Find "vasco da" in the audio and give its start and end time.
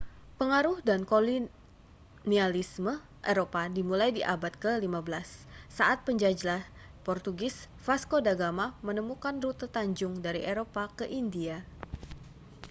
7.85-8.33